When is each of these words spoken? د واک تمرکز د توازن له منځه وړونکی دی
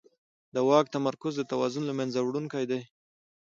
د 0.53 0.55
واک 0.67 0.85
تمرکز 0.95 1.33
د 1.37 1.43
توازن 1.51 1.83
له 1.87 1.93
منځه 1.99 2.19
وړونکی 2.21 2.63
دی 2.71 2.81